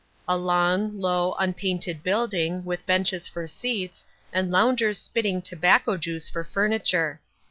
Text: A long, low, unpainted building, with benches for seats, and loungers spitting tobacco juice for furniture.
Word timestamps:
A 0.27 0.35
long, 0.35 0.99
low, 0.99 1.33
unpainted 1.33 2.01
building, 2.01 2.65
with 2.65 2.87
benches 2.87 3.27
for 3.27 3.45
seats, 3.45 4.03
and 4.33 4.49
loungers 4.49 4.97
spitting 4.97 5.43
tobacco 5.43 5.95
juice 5.95 6.27
for 6.27 6.43
furniture. 6.43 7.19